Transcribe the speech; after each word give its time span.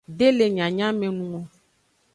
De 0.19 0.27
le 0.37 0.45
nyanyamenung 0.55 1.35
o. 1.39 1.41